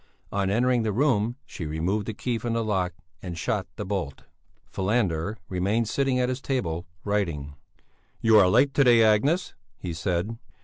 On 0.31 0.49
entering 0.49 0.81
the 0.81 0.91
room, 0.91 1.35
she 1.45 1.67
removed 1.67 2.07
the 2.07 2.13
key 2.15 2.39
from 2.39 2.53
the 2.53 2.63
lock 2.63 2.93
and 3.21 3.37
shot 3.37 3.67
the 3.75 3.85
bolt. 3.85 4.23
Falander 4.65 5.37
remained 5.47 5.87
sitting 5.89 6.19
at 6.19 6.27
his 6.27 6.41
table, 6.41 6.87
writing. 7.03 7.53
"You 8.19 8.39
are 8.39 8.49
late 8.49 8.73
to 8.73 8.83
day, 8.83 9.03
Agnes," 9.03 9.53
he 9.77 9.93
said. 9.93 10.39